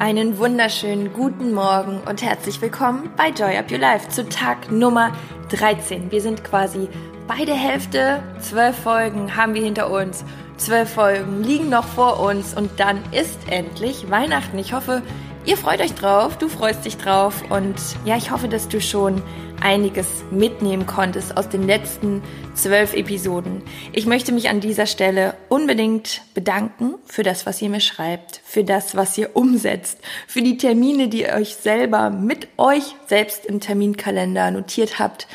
[0.00, 5.12] Einen wunderschönen guten Morgen und herzlich willkommen bei Joy Up Your Life zu Tag Nummer
[5.50, 6.10] 13.
[6.10, 6.88] Wir sind quasi
[7.28, 8.22] bei der Hälfte.
[8.40, 10.24] Zwölf Folgen haben wir hinter uns.
[10.56, 14.56] Zwölf Folgen liegen noch vor uns und dann ist endlich Weihnachten.
[14.56, 15.02] Ich hoffe,
[15.44, 19.22] ihr freut euch drauf, du freust dich drauf und ja, ich hoffe, dass du schon
[19.60, 22.22] einiges mitnehmen konntest aus den letzten
[22.54, 23.62] zwölf Episoden.
[23.92, 28.64] Ich möchte mich an dieser Stelle unbedingt bedanken für das, was ihr mir schreibt, für
[28.64, 33.60] das, was ihr umsetzt, für die Termine, die ihr euch selber mit euch selbst im
[33.60, 35.26] Terminkalender notiert habt.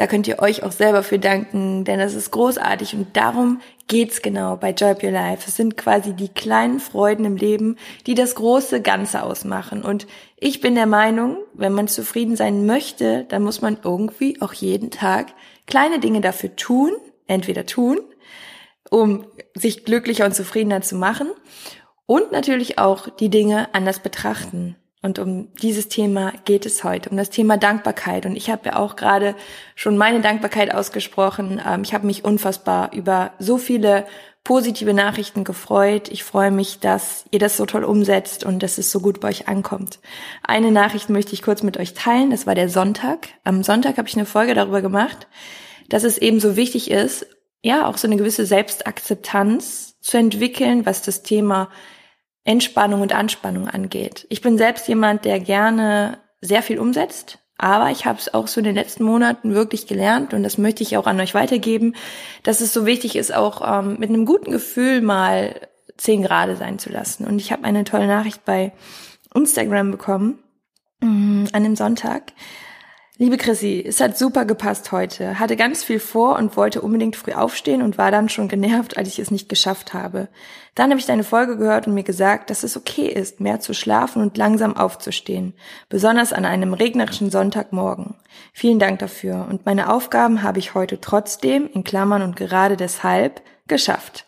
[0.00, 4.22] Da könnt ihr euch auch selber für danken, denn das ist großartig und darum geht's
[4.22, 5.44] genau bei Joy Up Your Life.
[5.46, 9.82] Es sind quasi die kleinen Freuden im Leben, die das große Ganze ausmachen.
[9.82, 10.06] Und
[10.38, 14.90] ich bin der Meinung, wenn man zufrieden sein möchte, dann muss man irgendwie auch jeden
[14.90, 15.34] Tag
[15.66, 16.92] kleine Dinge dafür tun,
[17.26, 18.00] entweder tun,
[18.88, 21.28] um sich glücklicher und zufriedener zu machen
[22.06, 24.76] und natürlich auch die Dinge anders betrachten.
[25.02, 28.26] Und um dieses Thema geht es heute, um das Thema Dankbarkeit.
[28.26, 29.34] Und ich habe ja auch gerade
[29.74, 31.60] schon meine Dankbarkeit ausgesprochen.
[31.66, 34.06] Ähm, ich habe mich unfassbar über so viele
[34.44, 36.08] positive Nachrichten gefreut.
[36.10, 39.28] Ich freue mich, dass ihr das so toll umsetzt und dass es so gut bei
[39.28, 40.00] euch ankommt.
[40.42, 42.30] Eine Nachricht möchte ich kurz mit euch teilen.
[42.30, 43.28] Das war der Sonntag.
[43.44, 45.28] Am Sonntag habe ich eine Folge darüber gemacht,
[45.88, 47.26] dass es eben so wichtig ist,
[47.62, 51.68] ja, auch so eine gewisse Selbstakzeptanz zu entwickeln, was das Thema
[52.44, 54.26] Entspannung und Anspannung angeht.
[54.30, 58.60] Ich bin selbst jemand, der gerne sehr viel umsetzt, aber ich habe es auch so
[58.60, 61.94] in den letzten Monaten wirklich gelernt und das möchte ich auch an euch weitergeben,
[62.42, 65.68] dass es so wichtig ist, auch ähm, mit einem guten Gefühl mal
[65.98, 67.26] zehn Grade sein zu lassen.
[67.26, 68.72] Und ich habe eine tolle Nachricht bei
[69.34, 70.38] Instagram bekommen
[71.00, 72.32] mm, an dem Sonntag.
[73.22, 75.38] Liebe Chrissy, es hat super gepasst heute.
[75.38, 79.08] Hatte ganz viel vor und wollte unbedingt früh aufstehen und war dann schon genervt, als
[79.08, 80.28] ich es nicht geschafft habe.
[80.74, 83.74] Dann habe ich deine Folge gehört und mir gesagt, dass es okay ist, mehr zu
[83.74, 85.52] schlafen und langsam aufzustehen.
[85.90, 88.14] Besonders an einem regnerischen Sonntagmorgen.
[88.54, 89.46] Vielen Dank dafür.
[89.50, 94.24] Und meine Aufgaben habe ich heute trotzdem, in Klammern und gerade deshalb, geschafft.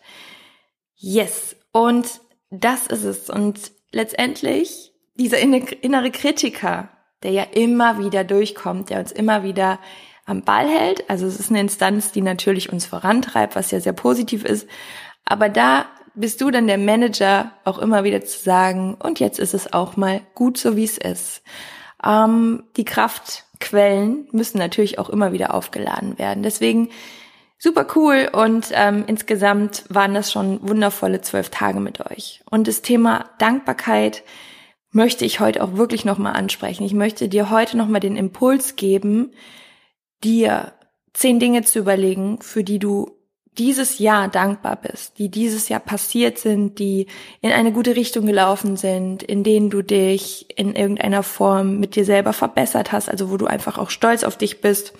[0.93, 1.55] Yes.
[1.71, 3.31] Und das ist es.
[3.31, 6.89] Und letztendlich, dieser innere Kritiker,
[7.23, 9.79] der ja immer wieder durchkommt, der uns immer wieder
[10.25, 11.09] am Ball hält.
[11.09, 14.67] Also es ist eine Instanz, die natürlich uns vorantreibt, was ja sehr positiv ist.
[15.25, 15.85] Aber da
[16.15, 19.97] bist du dann der Manager, auch immer wieder zu sagen, und jetzt ist es auch
[19.97, 21.41] mal gut so, wie es ist.
[22.03, 26.43] Ähm, die Kraftquellen müssen natürlich auch immer wieder aufgeladen werden.
[26.43, 26.89] Deswegen
[27.57, 32.41] super cool und ähm, insgesamt waren das schon wundervolle zwölf Tage mit euch.
[32.49, 34.23] Und das Thema Dankbarkeit,
[34.93, 36.85] möchte ich heute auch wirklich nochmal ansprechen.
[36.85, 39.31] Ich möchte dir heute nochmal den Impuls geben,
[40.23, 40.73] dir
[41.13, 43.11] zehn Dinge zu überlegen, für die du
[43.57, 47.07] dieses Jahr dankbar bist, die dieses Jahr passiert sind, die
[47.41, 52.05] in eine gute Richtung gelaufen sind, in denen du dich in irgendeiner Form mit dir
[52.05, 54.93] selber verbessert hast, also wo du einfach auch stolz auf dich bist.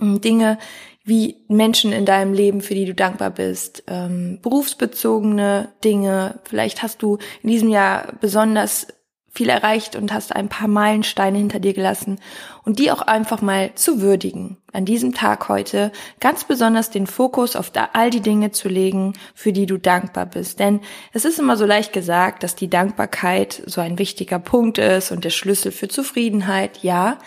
[0.00, 0.58] Dinge
[1.04, 6.40] wie Menschen in deinem Leben, für die du dankbar bist, ähm, berufsbezogene Dinge.
[6.44, 8.86] Vielleicht hast du in diesem Jahr besonders
[9.30, 12.18] viel erreicht und hast ein paar Meilensteine hinter dir gelassen
[12.64, 14.56] und die auch einfach mal zu würdigen.
[14.72, 19.52] An diesem Tag heute ganz besonders den Fokus auf all die Dinge zu legen, für
[19.52, 20.58] die du dankbar bist.
[20.58, 20.80] Denn
[21.12, 25.24] es ist immer so leicht gesagt, dass die Dankbarkeit so ein wichtiger Punkt ist und
[25.24, 27.18] der Schlüssel für Zufriedenheit, ja.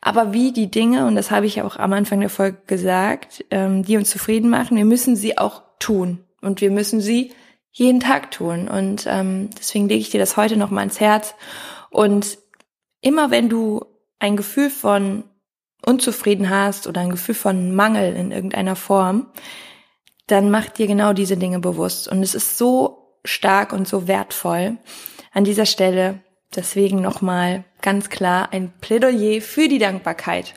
[0.00, 3.82] Aber wie die Dinge, und das habe ich auch am Anfang der Folge gesagt, ähm,
[3.82, 6.20] die uns zufrieden machen, wir müssen sie auch tun.
[6.40, 7.32] Und wir müssen sie
[7.78, 8.68] jeden Tag tun.
[8.68, 11.34] Und ähm, deswegen lege ich dir das heute noch mal ins Herz.
[11.90, 12.38] Und
[13.00, 13.84] immer wenn du
[14.18, 15.24] ein Gefühl von
[15.86, 19.28] unzufrieden hast oder ein Gefühl von Mangel in irgendeiner Form,
[20.26, 22.08] dann mach dir genau diese Dinge bewusst.
[22.08, 24.76] Und es ist so stark und so wertvoll.
[25.32, 26.20] An dieser Stelle
[26.54, 30.54] deswegen nochmal ganz klar ein Plädoyer für die Dankbarkeit.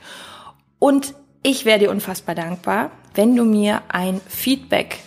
[0.80, 5.00] Und ich wäre dir unfassbar dankbar, wenn du mir ein Feedback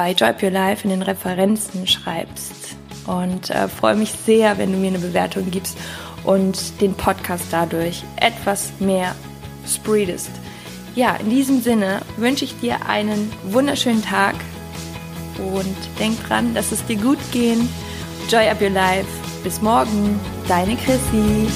[0.00, 2.74] bei Your Life in den Referenzen schreibst.
[3.06, 5.76] Und äh, freue mich sehr, wenn du mir eine Bewertung gibst
[6.24, 9.14] und den Podcast dadurch etwas mehr
[9.66, 10.30] spreadest.
[10.94, 14.36] Ja, in diesem Sinne wünsche ich dir einen wunderschönen Tag
[15.36, 17.68] und denk dran, dass es dir gut gehen.
[18.30, 19.06] Joy up your life.
[19.44, 20.18] Bis morgen,
[20.48, 21.46] deine Chrissy.